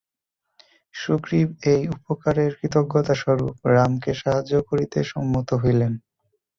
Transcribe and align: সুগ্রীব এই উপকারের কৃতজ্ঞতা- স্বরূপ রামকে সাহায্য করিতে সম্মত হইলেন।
সুগ্রীব 0.95 1.47
এই 1.71 1.81
উপকারের 1.95 2.51
কৃতজ্ঞতা- 2.59 3.19
স্বরূপ 3.21 3.55
রামকে 3.71 4.11
সাহায্য 4.13 4.53
করিতে 4.69 4.99
সম্মত 5.03 5.49
হইলেন। 5.59 5.93